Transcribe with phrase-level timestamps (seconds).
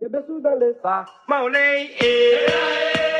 [0.00, 0.96] ရပစုတလေးစာ
[1.30, 3.11] မောင်လေးအေး